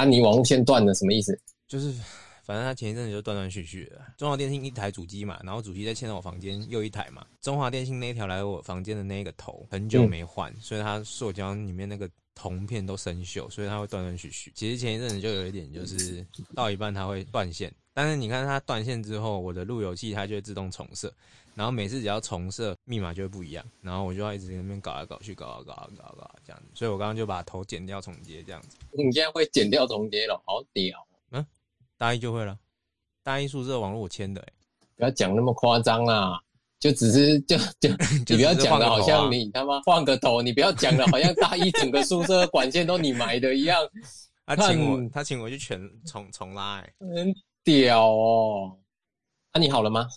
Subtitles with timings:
[0.00, 1.38] 啊，你网路线断了什么意思？
[1.68, 1.92] 就是
[2.42, 4.00] 反正他前一阵子就断断续续的。
[4.16, 7.26] 中华电信一台主机嘛，然后主机再迁到我房间又一台嘛。
[7.42, 14.50] 中华电信那一条来我房间的那个头很久没换，所以它塑胶里面那个铜片都生锈，所以它会断断续续。
[14.54, 21.12] 其实前一阵子就有一点，就是到一半它会断线，但是你看它断线之后，我的路由器它就会自动重设。
[21.54, 26.68] 然后每次只要重设密码就会不一样，然后我就要一直在那边搞来搞去，搞啊搞啊搞啊搞这样子。
[26.74, 28.76] 所以我刚刚就把头剪掉重接这样子。
[28.92, 31.06] 你现在会剪掉重接了，好屌！
[31.32, 31.44] 嗯，
[31.98, 32.58] 大一就会了，
[33.22, 34.42] 大一宿舍网络我签的，
[34.96, 36.40] 不要讲那么夸张啦，
[36.78, 37.90] 就只是就就
[38.28, 43.78] 你不要讲的好像你他妈换个头，你不要讲的好像大一整个宿舍管线都你埋的一样。
[44.46, 48.76] 他请我，他请我去全重重拉，哎，很屌哦。
[49.52, 50.08] 那你好了吗？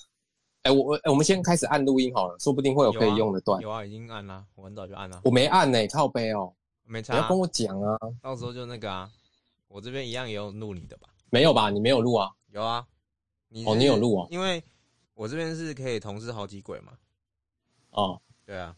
[0.63, 3.61] 哎，我哎，我们先开始按录音好了，说不定会有可以用的段。
[3.61, 5.21] 有啊，已经按了，我很早就按了。
[5.25, 6.53] 我没按呢，靠背哦，
[6.85, 7.13] 没差。
[7.13, 9.11] 你要跟我讲啊，到时候就那个啊，
[9.67, 11.09] 我这边一样也有录你的吧？
[11.29, 11.69] 没有吧？
[11.69, 12.31] 你没有录啊？
[12.51, 12.87] 有啊，
[13.49, 14.27] 你哦，你有录啊？
[14.31, 14.63] 因为
[15.15, 16.93] 我这边是可以同时好几轨嘛。
[17.89, 18.73] 哦，对啊。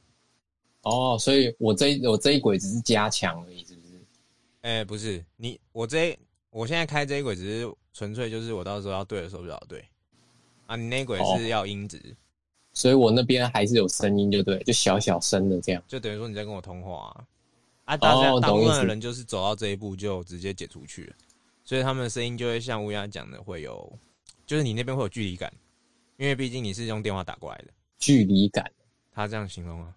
[0.81, 4.03] 哦，所以我这我这一轨只是加强而已，是不是？
[4.61, 6.17] 哎，不是，你我这
[6.49, 9.87] 我现在开这一轨只是纯粹就是我到时候要对的时候就要对。
[10.65, 12.15] 啊，你内鬼是要音质，
[12.73, 17.25] 所以我那边还是有声音，就对，就小小声的这样，就等于说你在跟我通话啊。
[17.85, 21.13] 啊，大家大部分的人就是走到这一步就直接解出去了，
[21.63, 23.91] 所以他们的声音就会像乌鸦讲的，会有，
[24.43, 25.53] 就是你那边会有距离感，
[26.17, 27.65] 因为毕竟你是用电话打过来的，
[27.99, 28.71] 距离感，
[29.11, 29.95] 他这样形容啊，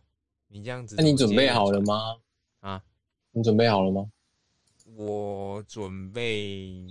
[0.48, 2.16] 你这样子，那你准备好了吗？
[2.60, 2.84] 啊，
[3.32, 4.06] 你准备好了吗？
[4.94, 6.84] 我准备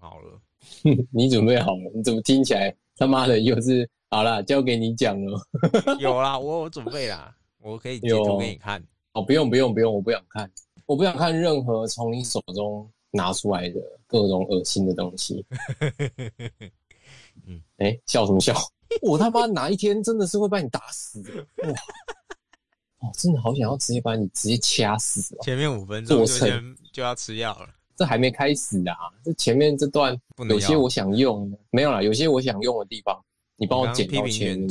[0.00, 0.40] 好了，
[1.12, 1.92] 你准备好了？
[1.94, 2.74] 你怎么听起来？
[2.96, 5.40] 他妈的，又是好啦，交给你讲了。
[5.98, 8.82] 有啦，我有准备啦，我可以截图给你看。
[9.12, 10.50] 哦，不用不用不用，我不想看，
[10.86, 15.44] 我不想看任何从你手中拿出来的各种恶心的东西。
[17.46, 18.54] 嗯，哎，笑什么笑？
[19.02, 21.32] 我他妈哪一天真的是会把你打死的？
[21.68, 21.70] 哇！
[23.00, 25.36] 哦，真的好想要直接把你直接掐死。
[25.42, 27.68] 前面五分钟就先就要吃药了。
[27.96, 28.94] 这还没开始啊！
[29.24, 30.16] 这前面这段
[30.48, 33.18] 有些我想用，没有啦，有些我想用的地方，
[33.56, 34.68] 你帮我剪到前面。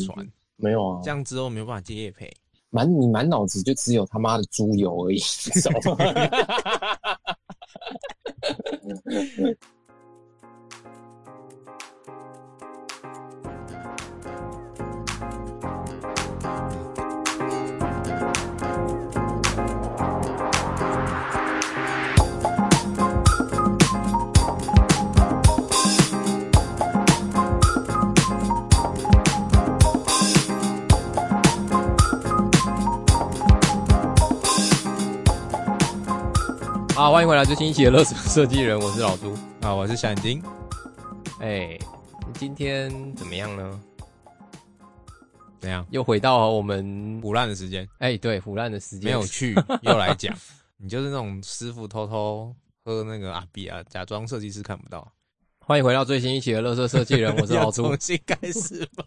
[0.56, 2.32] 没有啊，这样之后没有办法接夜配。
[2.70, 5.20] 满你满脑子就只有他妈的猪油而已，
[36.96, 40.44] 好， 欢迎回来最新一期的乐色 设计人，我是老朱啊，我是小眼睛。
[41.40, 41.78] 哎，
[42.36, 43.80] 今天怎么样呢？
[45.60, 45.86] 怎样？
[45.90, 47.88] 又回到我们腐烂的时间？
[47.98, 50.36] 哎，对，腐烂的时间没有去， 又来讲。
[50.78, 52.54] 你就是那种师傅偷偷
[52.86, 55.12] 喝那个阿比啊，假装设计师看不到。
[55.66, 57.84] 欢迎回到最新一期的乐色设计人，我是老朱。
[57.84, 59.06] 重新开始吧。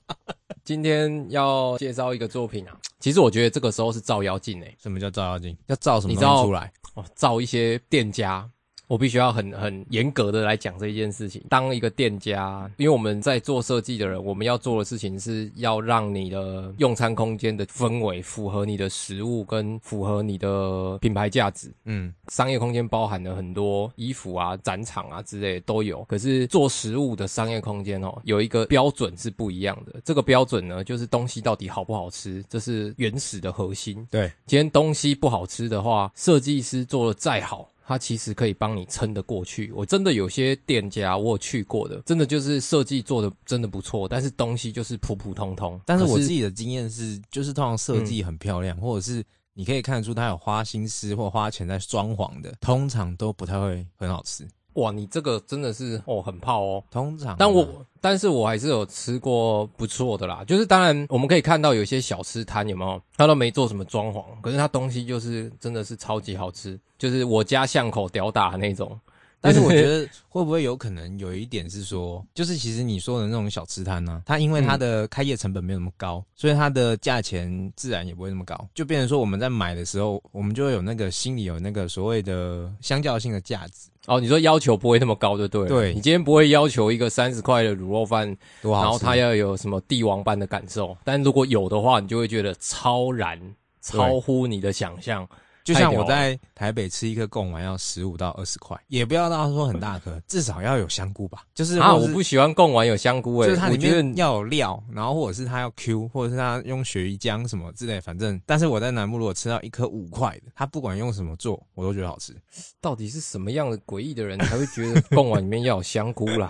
[0.67, 4.77] 今天要介绍一个作品啊，其实我觉得这个时候是照妖镜诶。
[4.83, 5.57] 什么叫照妖镜？
[5.69, 6.73] 要照什么东西出来？
[6.97, 8.51] 哦，照一些店家。
[8.89, 11.43] 我必须要很很严格的来讲这一件事情。
[11.49, 21.73] 当一个店家，因为我们在做设计的人，我们要做的事情是要让你的用餐空间的氛围符合你的食物跟符合你的品牌价值。
[21.85, 26.05] 嗯，商业空间包含了很多衣服啊、展场啊之类都有。
[26.05, 30.01] 可是做食物的商业空间哦，有一个标准是不一样的。
[30.05, 34.07] 这个标准呢，就是东西到底好不好吃，这是原始的核心。
[34.11, 37.69] 对，今天东西不好吃的话，设计师做的再好。
[37.87, 39.71] 它其实可以帮你撑得过去。
[39.73, 45.81] 我真的有些店家我有去过的，真的就是设计做的真的不错，但是东西就是普普通通。
[45.87, 49.25] 但是我自己的经验是，就是通常设计很漂亮，或者是
[49.55, 54.47] 你可以看得出他有花心思或花钱在装潢的，通常都不太会很好吃。
[54.77, 56.83] 哇，你这个真的是哦，很泡哦。
[56.91, 57.67] 通常，但我
[58.01, 60.45] 但是我还是有吃过不错的啦。
[60.47, 68.99] 就是当然我们可以看到有些小吃摊有没有，他都没做什么装潢，可是他东西就是真的是超级好吃，就是我家巷口屌打那种。
[69.39, 83.89] 但是我觉得 会不会有可能有一点是说，就是其实你说的那种小吃摊呢，它因为它的开业成本没有那么高，所以它的价钱自然也不会那么高，就变成说我们在买的时候，我们就会有那个心里有那个所谓的相较性的价值。
[84.07, 85.67] 哦，你说要求不会那么高就对。
[85.69, 93.41] 对，你今天不会要求一个三十块的卤肉饭，然后它要有什么帝王般的感受，但如果有的话，你就会觉得超然，
[93.81, 95.29] 超乎你的想象。
[95.67, 101.45] 就像我在台北吃一颗贡丸要十五到二十块，也不要到说很大颗， 至少要有香菇吧。
[101.57, 108.41] 就是啊，我不喜欢贡丸有香菇诶，就是它里面要有料，然后或者是它要 Q，或者是它用鳕鱼浆什么之类，反正。
[108.47, 112.33] 但是我在南部如果吃到一颗五块的，它不管用什么做，我都觉得好吃。
[112.81, 116.49] 到底是什么样的诡异的人才会觉得贡丸里面要有香菇啦？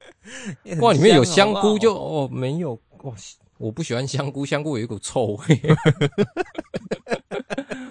[0.78, 2.72] 贡丸里面有香菇就哦没有
[3.02, 3.12] 哇。
[3.58, 5.60] 我不喜欢香菇，香菇有一股臭味。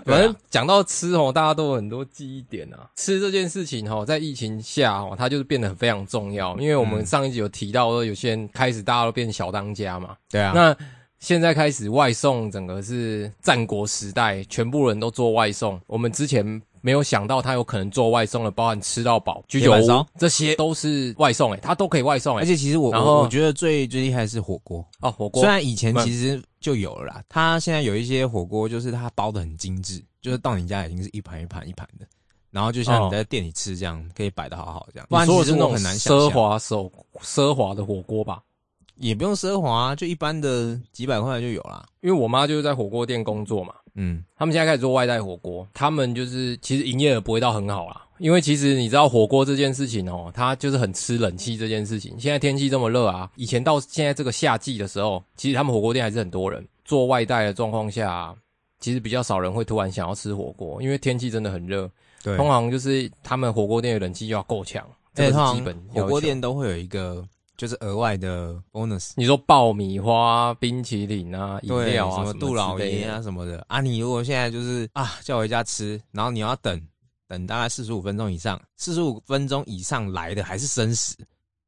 [0.10, 2.90] 反正讲到吃哦，大家都有很多记忆点啊。
[2.96, 6.58] 吃这件事情哦，在疫情下哦，它就是变得非常重要。
[6.58, 10.16] 因为我们上一集有提到说，有些人开始大家都变小当家嘛。
[10.30, 10.52] 对啊。
[10.54, 10.76] 那
[11.20, 15.80] 现在开始外送，整个是战国时代，全部人都做外送。
[15.88, 16.62] 我们之前。
[16.82, 22.42] 没有想到他有可能做外送的，包含吃到饱、居酒屋，这些都是外送诶，他都可以外送诶。
[22.42, 32.06] 而且其实我我我觉得最最厉害是火锅哦，火锅虽然以前其实就有了啦，他现在有一些火锅就是他包的很精致，就是到你家已经是一盘一盘一盘的，
[32.52, 35.08] 然后就像你在店里吃这样，可以摆的好好这样。
[35.10, 36.92] 不然其实那种很难奢华手
[37.22, 38.44] 奢华的火锅吧？
[38.96, 41.86] 也不用奢华，就一般的几百块就有啦。
[42.02, 43.74] 因为我妈就是在火锅店工作嘛。
[43.96, 52.20] 嗯，他们现在开始做外带火锅，他们就是其实营业额不会到很好啦，因为其实你知道火锅这件事情哦，它就是很吃冷气这件事情。
[52.20, 58.36] 现在天气这么热啊，以前到现在这个夏季的时候，其实他们火锅店还是很多人做外带的状况下，
[58.80, 61.90] 其实比较少人会突然想要吃火锅，因为天气真的很热。
[62.24, 65.76] 对，通常就是他们火锅店的冷气就要够强，这是基本。
[65.94, 67.26] 火锅店都会有一个。
[67.60, 76.82] 就是额外的 bonus，你说爆米花、冰淇淋啊、饮料啊，什么杜老爷啊什么的啊，你如果现在就是啊叫回家吃，然后你要等
[77.28, 81.18] 等大概四十五分钟以上，四十五分钟以上来的还是生食，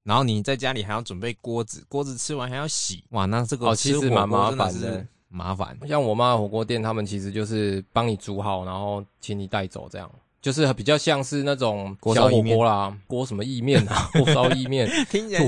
[0.04, 5.78] 然后你在家里还要准备锅子，锅子吃完还要洗，哇，那这个其实蛮麻烦的，麻烦。
[5.90, 10.10] 像我妈火锅店，他们其实就是帮你煮好，然后请你带走这样。
[10.42, 14.90] 就是比较像是那种小火锅啦，锅什么意面啊， 锅烧意面，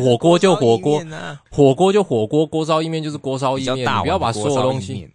[0.04, 1.01] 火锅就火锅，
[1.50, 5.10] 火锅就火锅，锅烧意面就是锅烧意面，你不要把所有东西，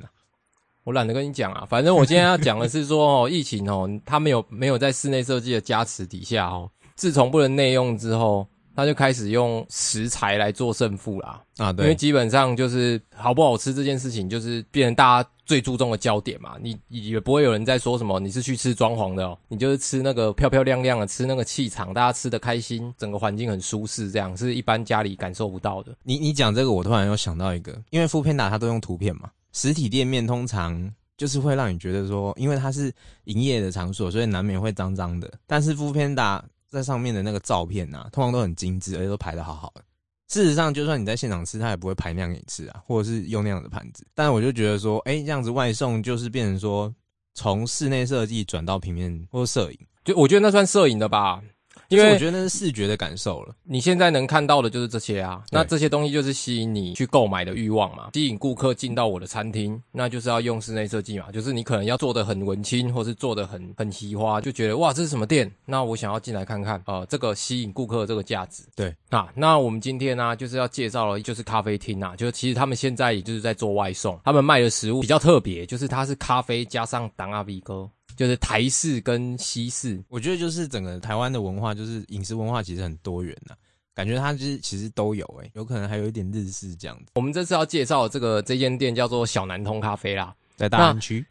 [0.84, 1.66] 我懒得跟你讲啊。
[1.68, 8.46] 反正我今天要讲的是说 哦，疫情哦，它没有没有在室内设计的加持底下哦，自从不能内用之后。
[8.78, 16.54] 他就开始用食材来做胜负啦啊，对，因为基本上就是好不好吃这件事情，就是变成大家最注重的焦点嘛。
[16.60, 25.92] 你也不会有人在说什么，你是去吃装潢的哦，你就是吃那个漂漂亮亮的，吃那个气场，大家吃的开心，整个环境很舒适，这样是一般家里感受不到的。
[26.04, 32.94] 你你讲这个，我突然又想到一个，因为副片打它都用图片嘛，实体店面通常就是会让你觉得说，因为它是
[33.24, 36.44] 营业的场所，所以难免会脏脏的，但是副片打。
[36.68, 39.82] 在上面的那个照片呐，通常都很精致，而且都排的好好的。
[40.28, 44.06] 事实上，就算你在现场吃，他也不会排那样给你吃啊，或者是用那样的盘子。
[44.14, 46.94] 但我就觉得说，哎，这样子外送就是变成说，
[47.34, 51.42] 从室内设计转到平面或摄影，就我觉得那算摄影的吧。
[51.88, 53.54] 因为我觉得那是视觉的感受了。
[53.64, 65.50] 你现在能看到的就是这些啊，那这些东西就是吸引你去购买的欲望嘛，吸引顾客进到我的餐厅，那就是要用室内设计嘛，就是你可能要做的很文青，或是做的很很奇花，就觉得哇，这是什么店？
[65.64, 68.62] 那我想要进来看看，呃，这个吸引顾客这个价值。
[68.76, 77.88] 对，啊，那我们今天呢，就是要介绍的就是咖啡厅啊，就是其实他们现在也就是在做外送，他们卖的食物比较特别，就是它是咖啡加上当阿比哥。
[78.18, 83.54] 就是台式跟西式，我觉得就是整个台湾的文化，就是饮食文化其实很多元呐，
[83.94, 87.12] 感觉它就是其实都有诶，有可能还有一点日式这样子。
[87.14, 91.24] 我们这次要介绍这个这间店叫做小南通咖啡啦，在大安区，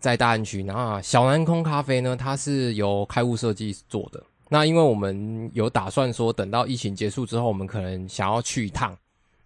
[0.00, 0.62] 在大安区。
[0.62, 4.24] 那小南通咖啡呢，它是由开物设计做的。
[4.48, 8.96] 那因为我们有打算说，等到疫情结束之后，我们可能想要去一趟。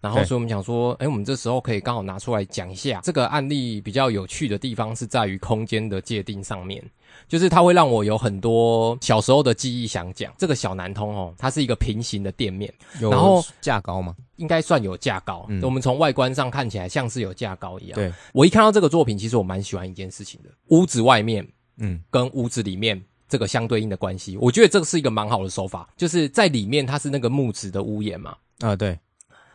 [0.01, 6.81] 然后，所以我们想说，哎，我们这时候可以刚好拿出来讲一下这个案例比较有趣的地方是在于空间的界定上面，
[7.27, 10.33] 就是它会让我有很多小时候的记忆想讲。
[10.37, 14.15] 这个小南通哦，它是一个平行的店面，然后架高吗？
[14.37, 15.45] 应该算有架高。
[15.61, 17.95] 我们从外观上看起来像是有架高一样。
[17.95, 21.45] 对，我一看到这个作品，其实我蛮喜欢一件事情的：屋子外面，
[21.77, 24.37] 嗯，跟屋子里面这个相对应的关系。
[24.37, 28.33] 我觉得这个是一个蛮好的手法，就是在里面它是那个木质的屋檐嘛。
[28.61, 28.97] 啊，对。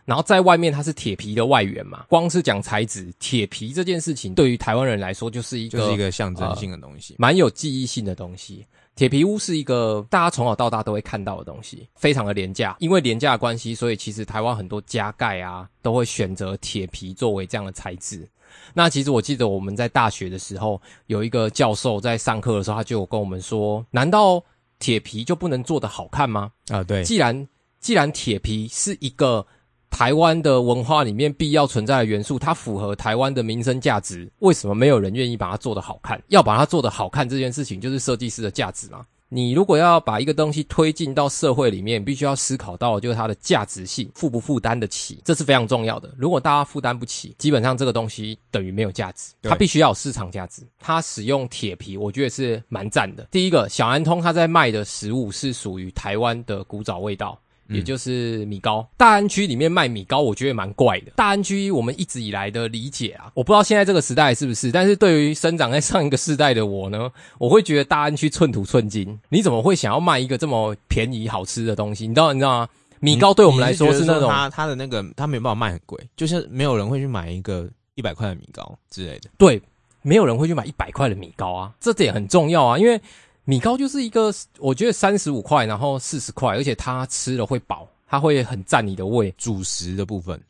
[0.05, 8.65] 然后在外面它是铁皮的外缘嘛，光是讲材质，铁皮这件事情对于台湾人来说就是一个就是一个象征性的东西，蛮有记忆性的东西。
[8.95, 12.77] 铁皮屋是一个大家从小到大都会看到的东西，非常的廉价。
[12.79, 18.25] 因为廉价的关系，所以其实台湾很多加盖啊都会选择铁皮作为这样的材质。
[18.73, 24.41] 那其实我记得我们在大学的时候，有一个教授在上课的时候，他就有跟我们说：难道
[24.79, 26.51] 铁皮就不能做得好看吗？
[26.69, 27.47] 啊，对，既然
[27.81, 29.45] 既然铁皮是一个
[29.89, 36.21] 台湾的文化里面必要存在的元素，它符合台湾的民生价值，为什么没有人愿意把它做得好看？
[36.27, 39.05] 要把它做得好看这件事情，就是设计师的价值嘛。
[39.27, 46.13] 你如果要把一个东西推进到社会里面，必须要思考到就是它的价值性，负不负担得起，这是非常重要的。
[46.15, 49.33] 如果大家负担不起，基本上这个东西等于没有价值。
[49.41, 50.61] 它必须要有市场价值。
[50.77, 53.27] 它使用铁皮，我觉得是蛮赞的。
[53.31, 57.37] 第一个，小安通它在卖的食物是属于台湾的古早味道。
[57.67, 61.11] 也就是米糕，大安区里面卖米糕，我觉得蛮怪的。
[61.15, 69.19] 大安区我们一直以来的理解啊，我不知道现在这个时代是不是，但是对于生长在上一个世代的我呢，我会觉得大安区寸土寸金。
[69.29, 72.07] 你怎么会想要卖一个这么便宜好吃的东西？
[72.07, 72.69] 你知道你知道吗？
[72.99, 79.29] 米糕对我们来说是那种他他的那个他没有办法卖很贵，就是没有人会去买一个一百块的米糕之类的。
[79.37, 79.61] 对，
[80.01, 83.01] 没有人会去买一百块的米糕啊，这点很重要啊，因为。
[83.45, 89.31] 米糕就是一个，我觉得三十五块，然后四十块，而且它吃了会饱，它会很占你的胃。
[89.37, 90.41] 主食的部分，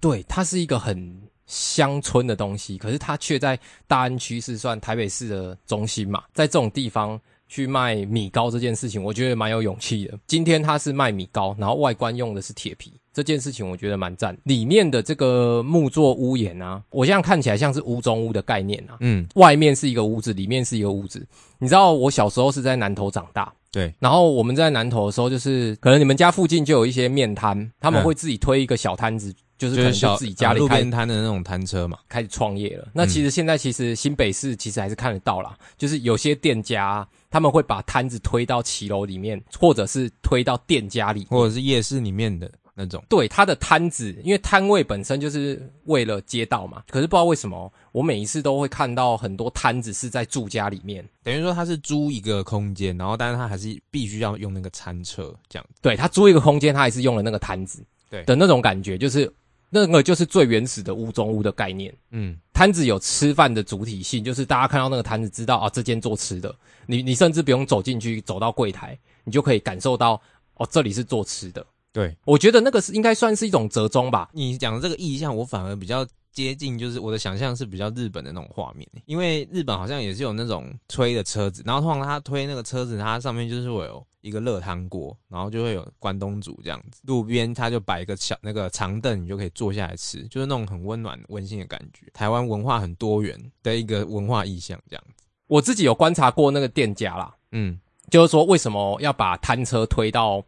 [0.00, 10.18] 对，它是一个很乡村的东西，可是它却在大安区是算台北市的中心嘛，在这种地方去卖米糕这件事情，我觉得蛮有勇气的。
[10.26, 12.92] 今天它是卖米糕，然后外观用的是铁皮。
[13.22, 21.26] 这件事情我觉得蛮赞，里面的这个木作屋檐啊，我现在看起来像是屋中屋的概念啊，嗯，外面是一个屋子，里面是一个屋子。
[21.58, 32.88] 你知道我小时候是在南头长大，对，然后我们在南头的时候，就是可能你们家附近就有一些面摊，他们会自己推一个小摊子，就是可能就自己家里路边摊的那种摊车嘛，开始创业了。
[32.94, 42.50] 那其实现在其实新北市其实还是看得到啦，就是有些店家他们会把摊子推到骑楼里面，或者是推到店家里，或者是夜市里面的。
[42.74, 46.82] 那种对它的摊子，因为摊位本身就是为了街道嘛。
[46.88, 55.66] 可是不知道为什么，我每一次都会看到很多摊子是在住家里面，等于说他是租一个空间，然后但是他还是必须要用那个餐车这样。
[55.82, 59.30] 对他租一个空间，他还是用了那个摊子，对的那种感觉，就是
[59.68, 61.94] 那个就是最原始的屋中屋的概念。
[62.10, 66.54] 嗯，摊子有吃饭的主体性，就是大家看到那个摊子，知道啊，这间做吃的。
[66.86, 70.20] 你你甚至不用走进去，走到柜台，你就可以感受到
[70.54, 71.64] 哦，这里是做吃的。
[71.92, 74.30] 对，我觉得那个是应该算是一种折中吧。
[74.32, 92.06] 你讲的这个意象，我反而比较接近，就是我的想象是比较日本的那种画面，因为日本好像也是有那种推的车子，然后通常他推那个车子，它上面就是会有一个热汤锅，然后就会有关东煮这样子，路边他就摆一个小那个长凳，你就可以坐下来吃，就是那种很温暖温馨的感觉。
[92.12, 95.24] 台湾文化很多元的一个文化意象这样子。
[95.48, 97.76] 我自己有观察过那个店家啦，嗯，
[98.10, 100.40] 就是说为什么要把摊车推到。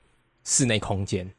[0.45, 1.31] 室内空间，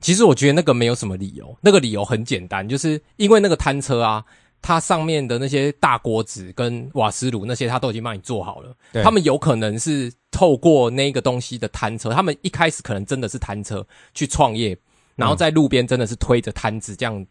[0.00, 1.56] 其实我觉得那个没有什么理由。
[1.60, 4.24] 那个理由很简单，就是因为那个摊车啊，
[4.60, 8.74] 它上面的那些大锅子跟瓦斯炉那些，它都已经帮你做好了。
[9.02, 14.76] 他们有可能是透过那个东西的摊车，他们一开始可能真的是摊车去创业，
[15.16, 17.24] 然后在路边真的是推着摊子这样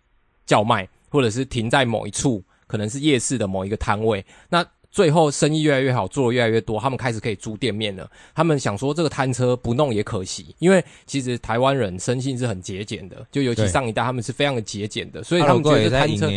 [0.45, 4.25] 叫卖，或者是停在某一处，可能是夜市的某一个摊位。
[4.49, 8.09] 那最后生意越来越好，做的越来越多，他们开始可以租店面了。
[8.35, 16.29] 他们想说这个摊车不弄也可惜，因为其实台湾人生性是很节俭的，就尤其上一代他们是非常的节俭的，所以他们觉得摊车，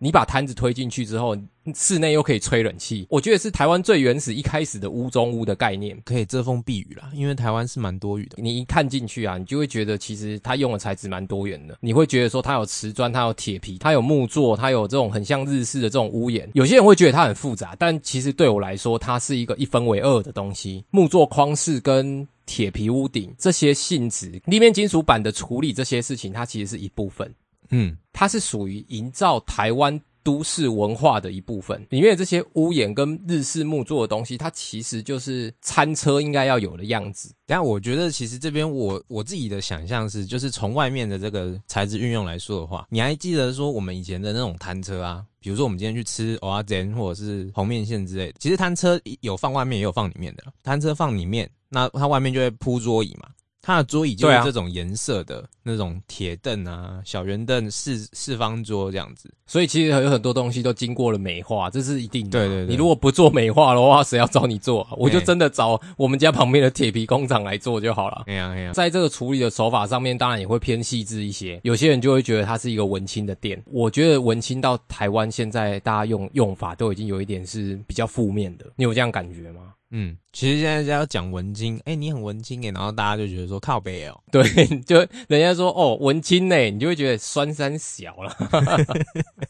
[0.00, 1.36] 你把摊子推进去之后。
[1.74, 7.10] 室内又可以吹冷气，我觉得是台湾最原始一开始的屋中屋的概念，可以遮风避雨啦。
[7.14, 11.76] 因为台湾是蛮多雨的，你一看进去啊，你就会觉得其实它用的材质蛮多元的。
[11.80, 16.50] 你会觉得说它有瓷砖，它有铁皮，它有木座，它有这种很像日式的这种屋檐。
[16.54, 20.82] 有些人会觉得它很复杂，但其实对我来说，它是一个一分为二的东西。
[20.90, 27.32] 木座框式跟铁皮屋顶这些性质，立面金属板的处理这些事情，它其实是一部分。
[27.70, 30.00] 嗯，它是属于营造台湾。
[30.22, 37.34] 都市文化的一部分，里面的这些屋檐跟日式木做的东西，它其实就是餐车应该要有的样子。
[37.46, 45.24] 但我觉得，其实这边我我自己的想象是，就是从外面的这个材质运用来说的话，你还记得说我们以前的那种摊车啊？
[45.40, 50.44] 比如说我们今天去吃蚵仔煎或者是红面线之类的，其实摊车有放外面也有放里面的。
[50.62, 53.30] 摊车放里面，那它外面就会铺桌椅嘛。
[53.62, 62.30] 它的桌椅就是这种颜色的那种铁凳啊，小圆凳、四四方桌这样子，所以其实有很多东西都经过了美化，这是一定的。
[62.30, 64.88] 对对对，你如果不做美化的话，谁要找你做？
[64.96, 68.24] 我就真的找我们家旁边的铁皮工厂来做就好了。
[68.26, 71.60] 哎呀哎呀，在这个处理的手法上面，当然也会偏细致一些。
[71.62, 79.74] 有些人就会觉得它是一个文青的店，我觉得文青到台湾现在大家用用法都已经有一点是比较负面的，你有这样感觉吗？
[79.90, 84.42] 嗯，其实现在要讲文青，哎，你很文青哎，然后大家就觉得说靠背哦， 对，
[84.86, 88.36] 就人家说哦文青呢，你就会觉得酸三小了。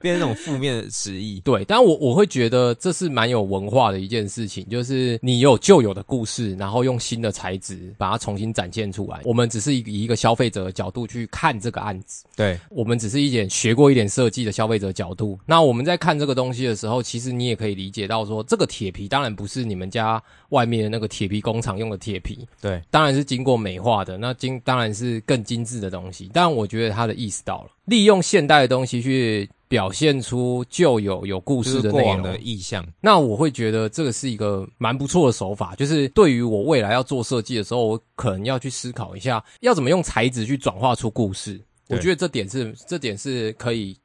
[0.00, 1.40] 变成那种负面的词义。
[1.44, 9.20] 对，但我我会觉得这是蛮有文化的一件事情，就是你有旧有的故事，然后用新的材质把它重新展现出来。
[9.24, 15.38] 我们只是以一个消费者的角度去看这个案子，对我们只是一点学过一点设计的消费者角度。
[15.46, 26.30] 那我们在看这个东西的时候，其实你也可以理解到说，这个铁皮当然不是你们家外面的那个铁皮工厂用的铁皮，对，当然是经过美化的，那经当然是更精致的东西。
[26.32, 32.86] 但我觉得他的意识到了，利用现代的东西去表现出旧有有故事的内容的意象。
[33.00, 41.60] 那我会觉得这个是一个蛮不错的手法，就是对于我未来要做设计的时候，我可能要去思考一下，要怎么用材质去转化出故事。
[41.88, 43.96] 我觉得这点是这点是可以。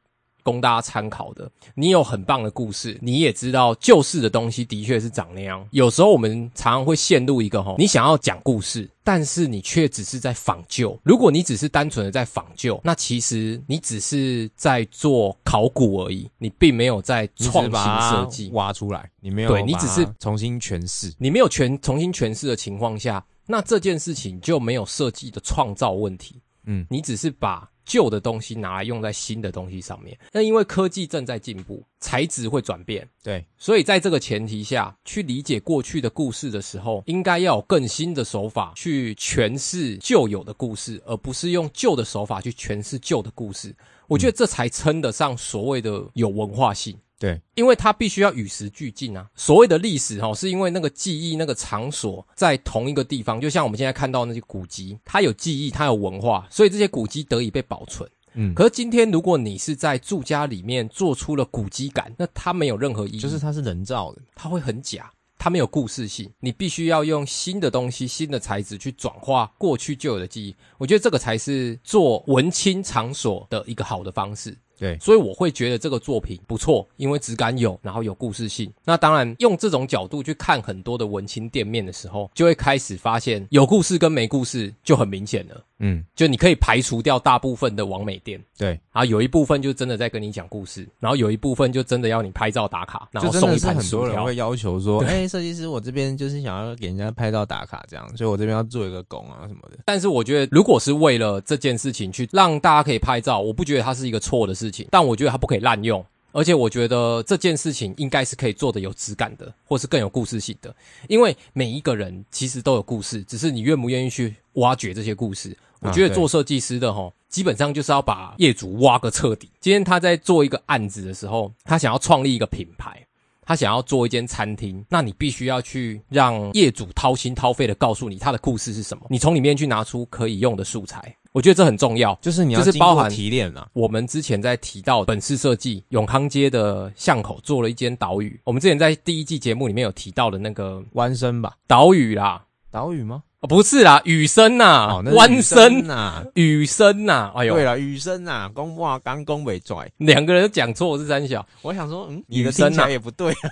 [0.45, 5.67] 供大家参考的，你有很棒的故事，你也知道旧式的东西的确是长那样。
[5.71, 10.97] 有时候我们常常会陷入一个吼，你想要讲故事，但是你却只是在仿旧。
[11.01, 19.09] 如果你只是单纯的在仿旧，那其实你只是在做考古而已，你并没有在创新设计挖出来。
[19.19, 26.39] 你没有对你只是重新诠释，你没有全重新诠释的情况下，那这件事情就没有设计的创造问题。
[26.67, 27.67] 嗯，你只是把。
[27.85, 43.75] 旧的东西拿来用在新的东西上面，那因为科技正在进步，材质会转变，对，所以在这个前提下去理解过去的故事的时候，应该要有更新的手法去诠释旧有的故事，而不是用旧的手法去诠释旧的故事。
[44.07, 46.95] 我觉得这才称得上所谓的有文化性。
[47.17, 49.25] 对，因为它必须要与时俱进啊。
[49.35, 58.09] 所谓的历史哈，是因为那个记忆、那个场所在同一个地方，就像我们现在看到那些古籍，它有记忆，它有文化，所以这些古籍得以被保存。
[58.33, 66.29] 嗯，可是今天如果你是在住家里面做出了古迹感，那它没有任何意义，就是它是人造的，它会很假，它没有故事性。
[66.41, 70.53] 你必须要用新的东西、新的材质去转化过去旧有的记忆。
[70.77, 74.53] 我觉得这个才是做文青场所的一个好的方式。
[74.77, 78.71] 对，所以我会觉得这个作品不错，因为质感有，然后有故事性。
[78.83, 85.63] 那当然，用这种角度去看很多的文青店面的时候，就会开始发现有故事跟没故事就很明显了。
[85.79, 99.79] 嗯，就你可以排除掉大部分的完美店，对，然后有一部分就真的在跟你讲故事，然后有一部分就真的要你拍照打卡，然后送一盘很多人会要求说，哎，设计师，我这边就是想要给人家拍照打卡这样，所以我这边要做一个拱啊什么的。
[99.85, 106.05] 但是我觉得，如果是为了这件事情去让大家可以拍照，我不觉得它是一个错的事情，但我觉得它不可以滥用。
[106.31, 110.75] 而且我觉得这件事情应该是可以做的有质感的，或是更有故事性的。
[111.07, 115.57] 因为每一个人其实都有故事，只是你愿不愿意去挖掘这些故事。
[115.81, 119.49] 我觉得做设计师的哈，基本上就是要把业主挖个彻底。
[119.59, 123.05] 今天他在做一个案子的时候，他想要创立一个品牌，
[123.41, 131.15] 他想要做一间餐厅，那你必须要去让业主掏心掏肺的告诉你他的故事是什么，你从里面去拿出可以用的素材。
[131.33, 133.67] 我觉得这很重要，就是你要是包含提炼了。
[133.73, 143.21] 我们之前在提到本市设计永康街的巷口做了一间岛屿，我们之前在第一季节目里面有提到的那个弯生吧，岛屿啦，岛屿吗？
[143.45, 151.45] 哦，不是啦，雨声呐，弯声呐，雨声呐，哎呦，对了，雨声呐，公话刚公尾拽，两个人都讲错，是三小。
[151.61, 153.33] 我想说，嗯，你的听起来也不对。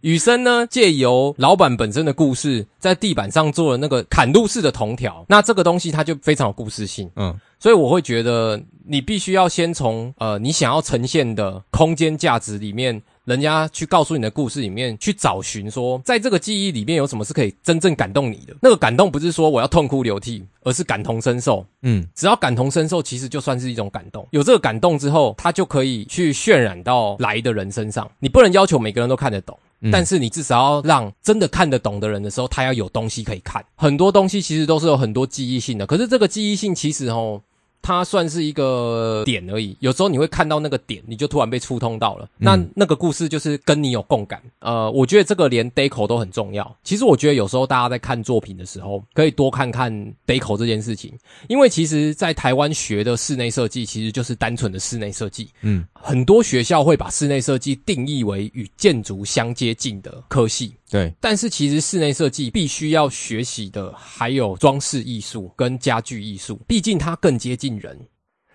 [0.00, 7.10] 雨生呢，借由老板本身的故事，在地板上做了那个砍入式的铜条，那这个东西它就非常有故事性。
[7.16, 13.02] 嗯，所以我会觉得你必须要先从呃你想要呈现的空间价值里面。
[13.26, 18.54] 人家去告诉你的故事里面去找寻，说在这个记忆里面有什么是可以真正感动你的？
[18.62, 21.66] 那个感动不是说我要痛哭流涕，而是感同身受。
[21.82, 24.26] 嗯，只要感同身受，其实就算是一种感动。
[24.30, 28.08] 有这个感动之后，它就可以去渲染到来的人身上。
[28.20, 29.58] 你不能要求每个人都看得懂，
[29.90, 33.64] 但是你至少要让真的看得懂的人的时候，他要有东西可以看。
[33.74, 37.42] 很多东西其实都是有很多记忆性的，可是这个记忆性其实哦。
[37.86, 42.28] 它算是一个点而已，有时候你会看到那个点，你就突然被触通到了。
[42.36, 44.42] 那那个故事就是跟你有共感。
[44.58, 46.76] 呃，我觉得这个连 deco 都很重要。
[46.82, 49.92] 其实我觉得有时候大家在看作品的时候，可以多看看
[50.26, 51.16] deco 这件事情，
[51.48, 55.48] 因为其实，在台湾学的室内设计其实就是单纯的室内设计。
[55.60, 60.74] 嗯，很多学校会把室内设计定义为与建筑相接近的科系。
[60.90, 67.98] 对，但是其实室内设计必须要学习的还有装饰艺术跟家具艺术，毕竟它更接近人。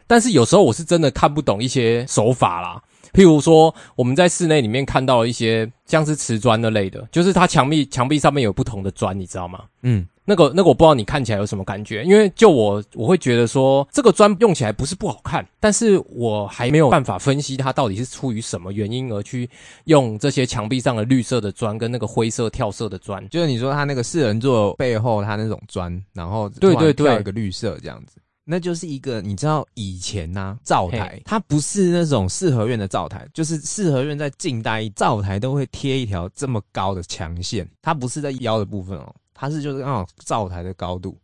[0.07, 2.81] 但是有时候我是真的看不懂一些手法啦，
[3.13, 9.65] 譬如说我们在室内里面看到一些像是瓷砖那类的，就是它墙壁墙壁上面有不同的砖，你知道吗？
[9.83, 10.07] 嗯。
[10.31, 19.49] 那个那个我不知道你看起来有什么感觉，因为就我我会觉得说这个砖用起来不是不好看，但是我还没有办法分析它到底是出于什么原因而去
[19.85, 28.13] 用这些墙壁上的绿色的砖跟那个灰色跳色的砖，就是你说它那个四人座背后它那种砖，然后对对对，一个绿色这样子。
[28.43, 41.17] 那就是一个你知道以前呐、灶台它不是那种四合院的灶台，就是四合院在近代灶台都会贴一条这么高的墙线，它不是在腰的部分哦，它是就是刚好灶台的高度，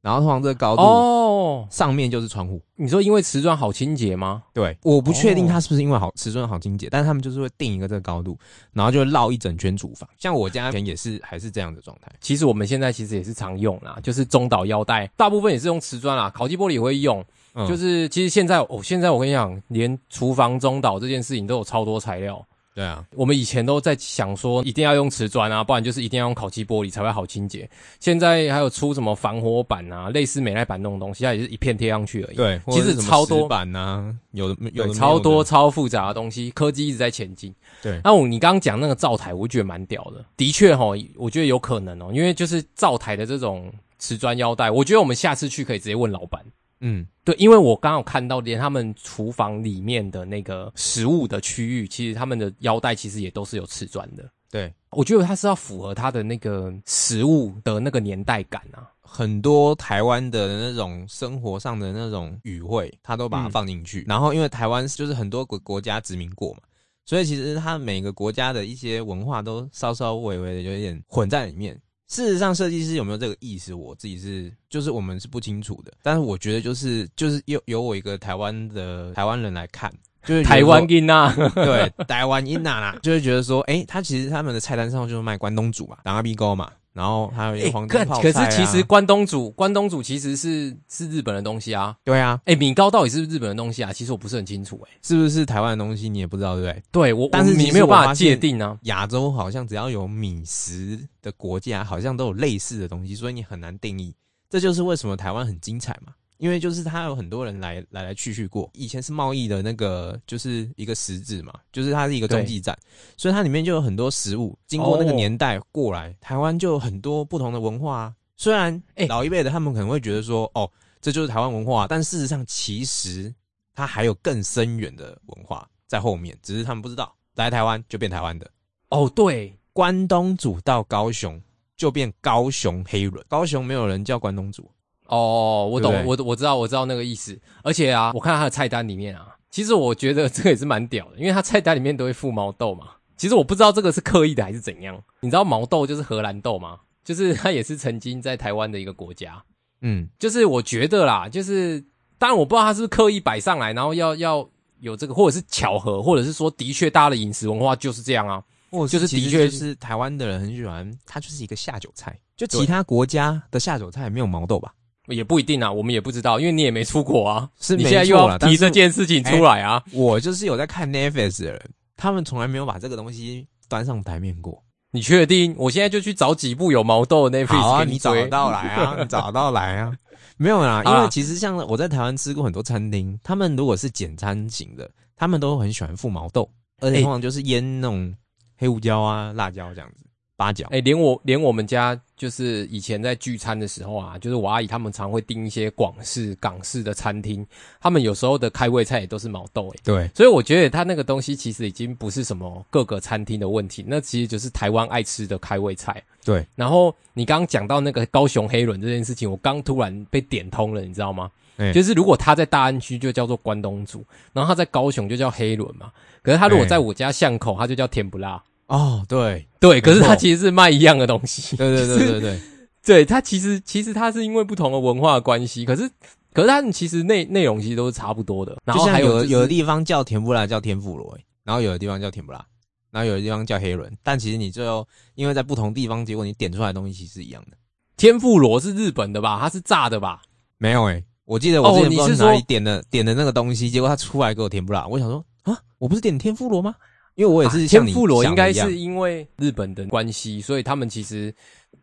[0.00, 2.62] 然后通常这个高度哦，上面就是窗户。
[2.76, 4.44] 你说因为瓷砖好清洁吗？
[4.54, 8.38] 对，我不确定哦它是不是因为好瓷砖好清洁，但是他们就是会定一个这个高度，
[8.72, 10.08] 然后就绕一整圈厨房。
[10.16, 12.08] 像我家以前也是还是这样的状态。
[12.20, 17.20] 其实我们现在其实也是常用啦，就是中岛腰带，大部分也是用瓷砖啦，烤鸡玻璃也会用。
[17.54, 22.46] 嗯就是其实现在，哦，现在我跟你讲，连厨房中岛这件事情都有超多材料。
[22.76, 27.66] 对啊，我们以前都在想说，一定要用瓷砖啊，不然就是一定要用烤漆玻璃才会好清洁。
[28.00, 32.36] 现在还有出什么防火板啊，类似美耐板那种东西，它也是一片贴上去而已。
[32.36, 37.54] 对，其实超多板啊，有的有超多超复杂的东西，科技一直在前进。
[37.82, 40.22] 对那我你刚刚讲那个灶台，我觉得蛮屌的。
[40.36, 46.44] 的确哈，我觉得有可能哦，因为就是灶台的这种瓷砖腰带，我觉得我们下次去可以直接问老板。
[46.80, 54.28] 嗯，对，因为我刚好看到，连他们厨房里面的那个食物的区域，其实他们的腰带其实也都是有瓷砖的。
[54.50, 58.88] 对，我觉得它是要符合它的那个食物的那个年代感啊。
[59.00, 64.04] 很多台湾的那种生活上的那种语汇，他都把它嗯放进去。
[64.06, 66.60] 然后因为台湾就是很多国国家殖民过嘛，
[67.04, 71.80] 所以其实它每个国家的一些文化都稍稍微微的有一点混在里面。
[72.08, 75.92] 事实上，设计师有没有这个意思，我自己是就是我们是不清楚的。
[76.02, 79.92] 但是我觉得就是就是由由我一个台湾的台湾人来看，
[80.24, 91.94] 就是台湾说音呐， 对台湾音呐啦，就会觉得说，哎、他其实他们的菜单上就是卖关东煮嘛，打阿 B 沟嘛，然后还有一哎些黄可金泡菜、啊可是其实关东煮，关东煮其实是是日本的东西啊。
[92.02, 93.92] 对啊，哎，米糕到底是不是日本的东西啊？
[93.92, 96.82] 其实我不是很清楚哎、是不是台湾的东西你也不知道，对不对？
[96.90, 98.78] 对我，但是你没有办法界定啊。
[98.84, 104.14] 亚洲好像只要有米食的国家，好像都有类似的东西，所以你很难定义。
[104.48, 108.70] 这就是为什么台湾很精彩嘛，因为就是它有很多人来来来去去过。
[108.72, 112.76] 以前是贸易的那个，就是一个十字嘛，就是它是一个中继站，
[113.16, 118.14] 所以它里面就有很多食物经过那个哦年代过来，台湾就有很多不同的文化啊。
[118.36, 120.70] 虽然哎老一辈的他们可能会觉得说，哦，
[121.00, 123.34] 这就是台湾文化，但事实上其实
[123.74, 127.14] 它还有更深远的文化在后面，只是他们不知道。
[127.36, 128.50] 来台湾就变台湾的，
[128.88, 131.38] 哦，对，关东煮到高雄
[131.76, 134.70] 就变高雄黑人，高雄没有人叫关东煮，
[135.08, 137.38] 哦，我懂，我我知道，我知道那个意思。
[137.62, 142.88] 而且啊，我看他的菜单里面啊，其实我觉得这个也是蛮屌的，因为他菜单里面都会附毛豆嘛。
[143.16, 145.02] 其实我不知道这个是刻意的还是怎样。
[145.20, 146.78] 你知道毛豆就是荷兰豆吗？
[147.04, 149.42] 就是它也是曾经在台湾的一个国家。
[149.80, 151.82] 嗯，就是我觉得啦，就是
[152.18, 154.48] 当然我不知道他是不是刻意摆上来，然后要要
[154.80, 158.42] 有这个，或者是巧合，或者是说的确大家的饮食文化就是这样啊。
[158.70, 164.74] 或就是的确是台湾的人很喜欢，它就是一个下酒菜，就其他国家的下酒菜没有毛豆吧？
[165.08, 167.48] 也不一定啊，我们也不知道，因为你也没出国啊。
[167.60, 169.82] 是你现在又提这件事情出来啊？
[169.92, 174.62] 我就是有在看 Netflix 的人，他们从来没有把这个东西端上台面过。
[174.92, 175.54] 你确定？
[175.58, 179.92] 我现在就去找几部有毛豆的 Netflix 好啊，给你找得到来啊， 你找得到来啊。
[180.38, 186.48] 没有啦， 因为其实像我在台湾吃过很多餐厅，他们如果是简餐型的，他们都很喜欢附毛豆，
[186.80, 188.14] 而且欸通常就是腌那种
[188.56, 190.05] 黑胡椒啊、辣椒这样子，
[190.36, 190.66] 八角。
[190.70, 197.44] 哎、连我连我们家就是以前在聚餐的时候啊，就是我阿姨他们常会订一些广式、港式的餐厅，
[197.80, 206.02] 他们有时候的开胃菜也都是毛豆、欸，对，所以我觉得它那个东西其实已经不是什么各个餐厅的问题，那其实就是台湾爱吃的开胃菜。
[206.24, 211.30] 对，然后你刚刚讲到那个高雄黑轮这件事情，我刚突然被点通了，你知道吗？
[211.58, 215.90] 欸就是如果他在大安区就叫做关东煮，然后他在高雄就叫黑轮嘛，
[216.22, 218.42] 可是他如果欸在我家巷口，他就叫甜不辣。
[218.66, 221.56] 哦，对，对，可是没错他其实是卖一样的东西。
[221.56, 222.40] 对对对对对，
[222.84, 225.88] 对，它其实其实它是因为不同的文化的关系，可是
[226.32, 228.56] 可是它们其实内内容其实都是差不多的。
[228.64, 232.44] 然后还就是有的地方叫甜不辣叫天妇罗，欸然后有的地方叫甜不辣，
[232.90, 237.56] 然后有的地方叫黑人，但其实你最后因为在不同地方，结果你点出来的东西其实是一样的。
[237.96, 239.38] 天妇罗是日本的吧？
[239.40, 240.22] 它是炸的吧？
[240.58, 246.74] 没有诶、我记得我之前不知道是哪里点的、点的那个东西，结果他出来给我甜不辣，我想说啊，我不是点天妇罗吗？
[247.16, 251.34] 因为我也是像你天妇罗应该是因为日本的关系，所以他们其实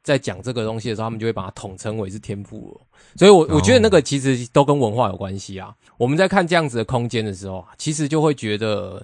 [0.01, 2.81] 在讲这个东西的时候，他们就会把它统称为是天妇罗。
[3.15, 5.75] 所以我，我觉得那个其实都跟文化有关系啊。
[5.97, 9.03] 我们在看这样子的空间的时候啊，其实就会觉得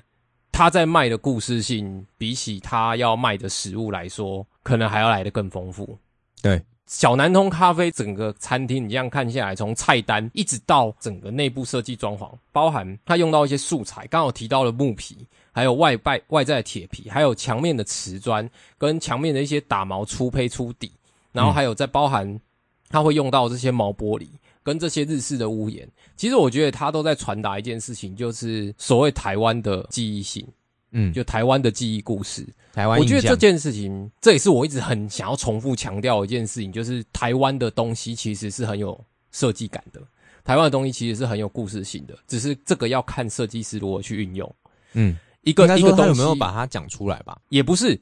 [0.51, 5.97] 他在卖的故事性，比起他要卖的食物来说，可能还要来得更丰富。
[6.41, 20.91] 对，小南通咖啡整个餐厅，你这样看下来，从菜单一直到整个内部设计装潢，包含它用到一些素材，刚好提到了木皮，还有外外外在的铁皮，还有墙面的瓷砖跟墙面的一些打毛粗胚粗底，
[21.31, 22.41] 然后还有再包含
[22.89, 24.27] 它会用到这些毛玻璃，
[24.63, 30.43] 跟这些日式的屋檐，其实我觉得它都在传达一件事情，就是所谓台湾的记忆性，
[30.91, 32.47] 嗯，就台湾的记忆故事。
[32.73, 38.99] 台湾，我觉得这件事情，这也是我一直很想要重复强调的一件事情，就是台湾的东西其实是很有
[39.31, 40.01] 设计感的，
[40.43, 44.55] 台湾的东西其实是很有故事性的，只是这个要看设计师如何去运用。
[44.93, 47.39] 嗯，一个一个东西有没有把它讲出来吧？
[47.49, 47.99] 也不是，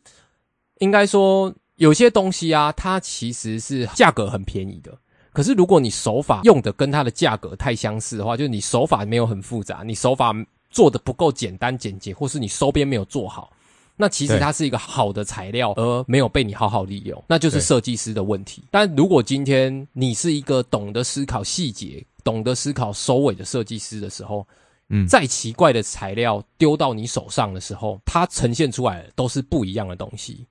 [0.80, 4.97] 应该说有些东西啊，它其实是价格很便宜的。
[5.32, 10.34] 可是如果你手法用的跟它的价格太相似的话，就是你手法没有很复杂，你手法
[10.78, 13.52] 做的不够简单简洁，或是你收边没有做好，
[13.96, 18.63] 那其实它是一个好的材料，而没有被你好好利用，那就是设计师的问题。
[18.70, 24.46] 但如果今天你是一个懂得思考细节、懂得思考收尾的设计师的时候，
[24.90, 30.46] 嗯，再奇怪的材料丢到你手上的时候，它呈现出来的都是不一样的东西。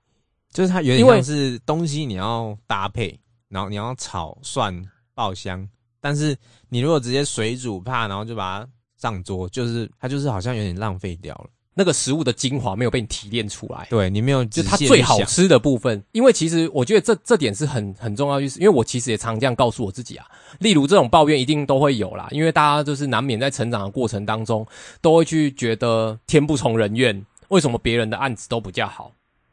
[0.51, 4.75] 就是它有点像是东西你要搭配，然后你要炒蒜
[5.13, 5.65] 爆香，
[6.01, 6.35] 但是
[6.67, 11.47] 你如果直接水煮怕，然后就把它上桌，就是它就是好像有点浪费掉了。
[11.79, 16.03] 那个食物的精华没有被你提炼出来，对你没有，就它最好吃的部分。
[16.11, 20.25] 因为其实我觉得这这点是很很重要，就是因为我其实也常这样告诉我自己啊。
[20.57, 24.65] 例如这种抱怨一定都会有啦，因为大家就是难免在成长的过程当中，
[25.01, 29.11] 都会去觉得天不从人愿，为什么别人的案子都比较好？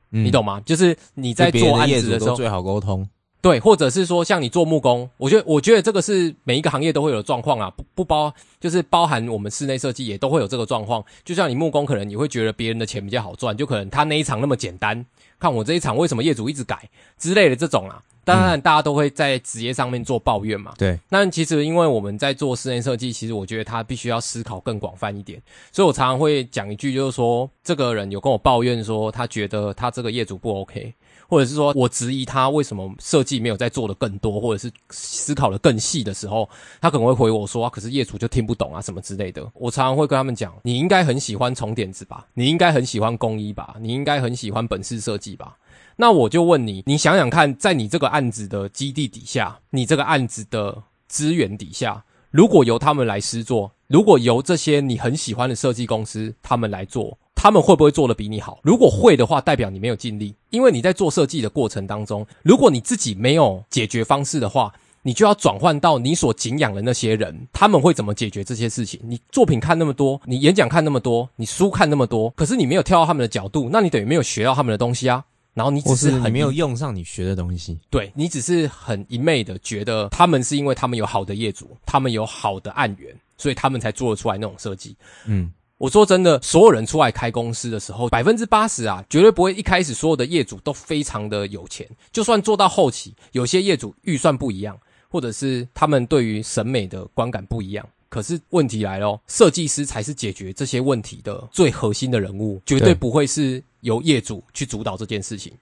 [0.08, 0.62] 你懂吗？
[0.64, 3.06] 就是你在做案子的时候最好沟通。
[3.44, 11.04] 对，或者是说像你做木工，我觉得我觉得这个是每一个行业都会有的状况啊，不不包就是包含我们室内设计也都会有这个状况。
[11.26, 15.04] 就像你木工，可能你会觉得别人的钱比较好赚，就可能他那一场那么简单，
[15.38, 18.00] 看我这一场为什么业主一直改之类的这种啊。
[18.24, 20.72] 当然，大家都会在职业上面做抱怨嘛。
[20.78, 25.38] 对，那其实因为我们在做室内设计，其实我觉得他必须要思考更广泛一点，
[25.70, 30.94] 所以我常常会讲一句，就是说这个人有跟我抱怨说，他觉得他这个业主不 OK。
[31.28, 36.48] 或者是说我质疑他为什么设计没有在做的更多，或者是思考的更细的时候，
[36.80, 42.26] 他可能会回我说：“可是业主就听不懂啊，什么之类的。”我常常会跟他们讲：“你应该很喜欢重点子吧？
[42.34, 43.76] 你应该很喜欢工艺吧？
[43.80, 45.56] 你应该很喜欢本市设计吧？”
[45.96, 57.16] 那我就问你，你想想看，在你这个案子的基地底下，你这个案子的资源底下，如果由他们来施作，如果由这些你很喜欢的设计公司他们来做。
[57.44, 58.58] 他们会不会做的比你好？
[58.62, 60.34] 如果会的话，代表你没有尽力。
[60.48, 68.98] 因为你在做设计的过程当中，如果你自己没有解决方式的话，你就要转换到你所敬仰的那些人，他们会怎么解决这些事情？
[69.04, 75.22] 你作品看那么多，你演讲看那么多，你书看那么多，可是你没有跳到他们的角度，那你等于没有学到他们的东西啊。
[75.52, 84.96] 然后你只是很没有用上你学的东西，对你只是很一昧的觉得他们是因为他们有好的业主，他们有好的案源，所以他们才做得出来那种设计。
[85.26, 85.52] 嗯。
[85.84, 91.86] 我说真的，所有人出来开公司的时候，百分之八十啊，绝对不会一开始所有的业主都非常的有钱。
[92.10, 94.78] 就算做到后期，有些业主预算不一样，
[95.10, 97.86] 或者是他们对于审美的观感不一样。
[98.08, 105.52] 可是问题来了，设计师才是解决这些问题的最核心的人物，绝对不会是由业主去主导这件事情。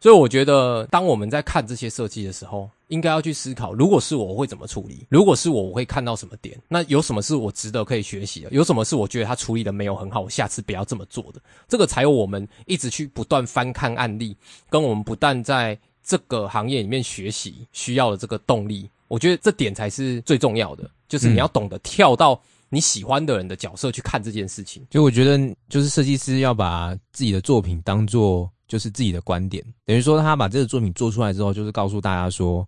[0.00, 5.06] 所以我觉得，当我们在看这些设计的时候，应该要去思考：如果是我，我会怎么处理？
[5.08, 6.60] 如果是我，我会看到什么点？
[6.68, 8.50] 那有什么是我值得可以学习的？
[8.50, 11.40] 有什么是我觉得他处理的没有很好，我下次不要这么做的？
[11.66, 14.36] 这个才有我们一直去不断翻看案例，
[14.68, 18.90] 跟我们不断在这个行业里面学习需要的这个动力。
[19.08, 24.84] 我觉得这点才是最重要的，就是你要懂得跳到你喜欢的人的角色去看这件事情。
[24.90, 28.50] 就我觉得，就是设计师要把自己的作品当做。
[28.70, 32.64] 就是自己的观点，等于说他把这个作品做出来之后，就是告诉大家说，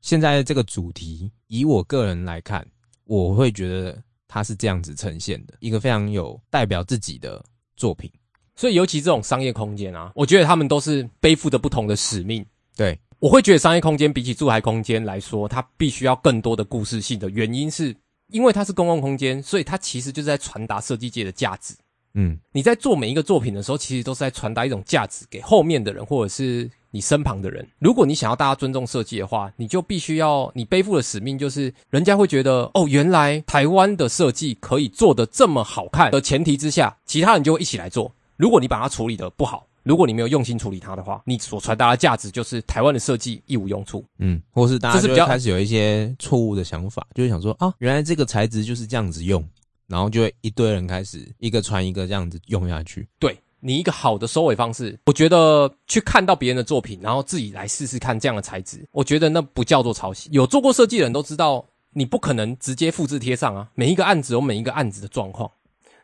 [0.00, 2.66] 现在这个主题，以我个人来看，
[3.04, 7.44] 我会觉得它是这样子呈现的，一个非常有代表自己的
[7.76, 8.10] 作品。
[8.54, 12.44] 所以，尤其这种商业空间啊，我觉得他们都是背负着不同的使命。
[12.76, 17.94] 对，我会觉得商业空间比起住宅空间来说，它必须要更多的故事性的原因，是
[18.28, 21.74] 因为它是公共空间，所以它其实就是在传达设计界的价值。
[22.14, 27.66] 嗯，你在做每一个作品的时候，其实都是在传达一种价值给后面的人，或者是你身旁的人。
[27.78, 38.12] 如果你想要大家尊重设计的话，你就必须要你背负的使命就是，人家会觉得哦，原来台湾的设计可以做的这么好看的前提之下，其他人就会一起来做。
[38.36, 44.04] 如果你把它处理的不好，如果你没有用心处理它的话，你所传达的价值就是台湾的设计一无用处。
[44.18, 49.44] 嗯，或是大家就开始有一些错误的想法，就是想说啊，原来这个材质就是这样子用。
[49.90, 53.08] 然后就会一堆人开始一个传一个这样子用下去。
[53.18, 60.28] 对你一个好的收尾方式，我觉得去看到别人的作品，然后自己来试试看这样的材质，我觉得那不叫做抄袭。
[60.32, 63.68] 有做过设计的人都知道，你不可能直接复制贴上啊。
[63.74, 65.50] 每一个案子有每一个案子的状况，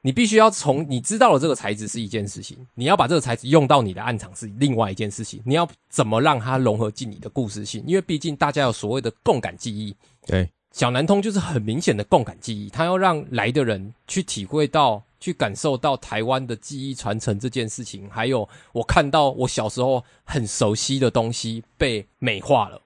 [0.02, 5.40] 你必须要从你知道了这个材质是一件事情，你要把这个材质用到你的案场是另外一件事情。
[5.44, 7.84] 你要怎么让它融合进你的故事性？
[7.86, 9.94] 因为毕竟大家有所谓的共感记忆。
[10.26, 10.48] 对。
[10.72, 22.78] 小南通就是很明显的共感记忆，它要让来的人去体会到、去感受到台湾的记忆传承这件事情，还有我看到我小时候很熟悉的东西被美化了。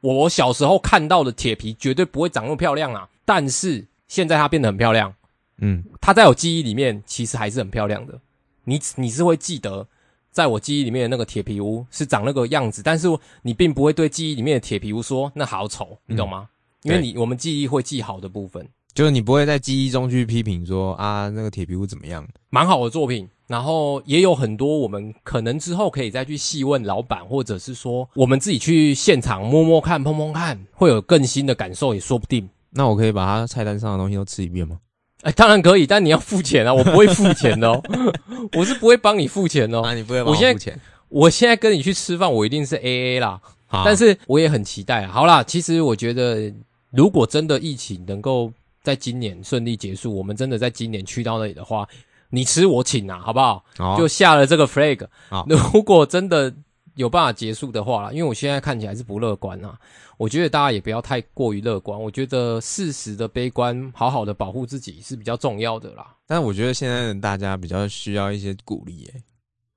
[0.00, 5.12] 我小时候看到的铁皮绝对不会长那么漂亮啊，但是现在它变得很漂亮。
[5.58, 8.20] 嗯，它在我记忆里面其实还是很漂亮的。
[8.62, 9.88] 你你是会记得，
[10.30, 13.08] 在我记忆里面的那个铁皮屋是长那个样子，但是
[13.42, 16.48] 你并不会对记忆里面的铁皮屋说那好丑，你懂吗？
[16.82, 23.28] 因为你我们记忆会记好的部分，就是你不会在记忆中去批评说啊那个铁皮屋怎么样，蛮好的作品。
[23.46, 32.48] 然后也有很多我们可能之后可以再去细问老板，或者是说我们自己去现场摸摸看、碰碰看，会有更新的感受也说不定。
[32.70, 34.78] 那我可以把他菜单上的东西都吃一遍吗？
[35.22, 36.72] 哎，当然可以，但你要付钱啊！
[36.72, 37.82] 我不会付钱哦，
[38.56, 39.82] 我是不会帮你付钱哦。
[39.82, 40.80] 啊，你不会帮我付钱？
[41.08, 43.40] 我现在跟你去吃饭，我一定是 A A 啦。
[43.84, 45.06] 但是我也很期待。
[45.06, 46.52] 好啦，其实我觉得，
[46.90, 48.52] 如果真的疫情能够
[48.84, 51.88] 在今年顺利结束，我们真的在今年去到那里的话，
[52.28, 53.64] 你吃我请啊，好不好？
[53.98, 55.04] 就下了这个 flag。
[55.72, 56.54] 如果真的
[56.94, 59.76] 有办法结束的话，因为我现在看起来是不乐观啊。
[60.16, 66.14] 我觉得大家也不要太过于乐观，我觉得适时的悲观，好好的保护自己是比较重要的啦。
[66.26, 69.22] 但是我觉得现在的大家比较需要一些鼓励，诶，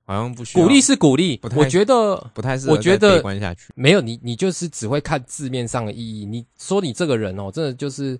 [0.06, 2.70] 好像不需要鼓励是鼓励，我觉得不太是。
[2.70, 6.24] 我觉得悲观下去没有你，你就是只会看字面上的意义。
[6.24, 8.16] 你说你这个人哦，真的就是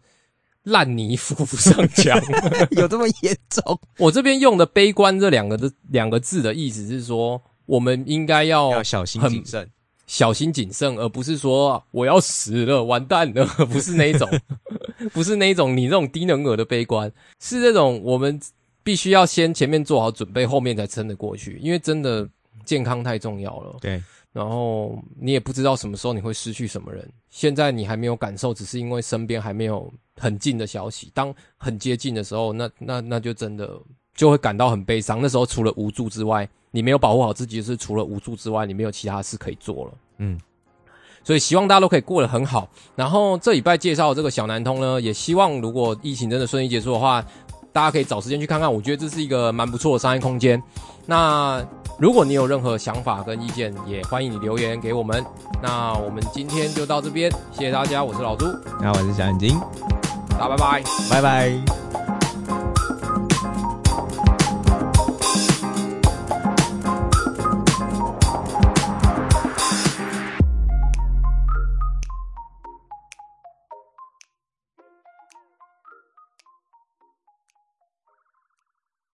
[0.68, 2.20] 烂泥扶不上墙，
[2.72, 3.78] 有这么严重？
[3.98, 9.68] 我这边用的“悲观”这两个的两个字的意思是说，我们应该要要小心谨慎。
[10.06, 14.26] 小心谨慎，而不是说我要死了，完蛋了，不是那一种，
[15.12, 18.40] 不是那一种你这种低能儿的悲观，是这种我们
[18.82, 21.58] 必须要先前面做好准备，后面才撑得过去。
[21.60, 22.26] 因为真的
[22.64, 23.76] 健康太重要了。
[23.82, 24.02] 对，
[24.32, 31.10] 然后你也不知道什么时候你会失去什么人，现在你还没有感受，只是因为身边还没有很近的消息。
[31.14, 33.80] 当很接近的时候，那那那就真的
[34.14, 35.20] 就会感到很悲伤。
[35.22, 36.48] 那时候除了无助之外。
[36.70, 39.92] 你没有保护好自己，是除了无助之外，你没有其他事可以做了。
[40.18, 40.38] 嗯，
[41.24, 42.68] 所以希望大家都可以过得很好。
[42.94, 47.24] 然后这礼拜介绍这个小南通呢，也希望如果疫情真的顺利结束的话，
[47.72, 48.70] 大家可以找时间去看看。
[48.70, 50.62] 我觉得这是一个蛮不错的商业空间。
[51.06, 51.66] 那
[51.98, 55.24] 如果你有任何想法跟意见，也欢迎你留言给我们。
[55.60, 58.46] 那我们今天就到这边，谢谢大家，我是老朱，
[58.80, 59.58] 那我是小眼睛，
[60.30, 62.07] 大家拜拜，拜拜。